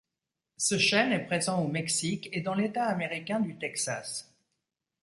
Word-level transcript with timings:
Ce 0.57 0.79
chêne 0.79 1.11
est 1.11 1.23
présent 1.27 1.61
au 1.63 1.67
Mexique 1.67 2.27
et 2.31 2.41
dans 2.41 2.55
l'État 2.55 2.85
américain 2.85 3.39
du 3.39 3.55
Texas. 3.59 4.33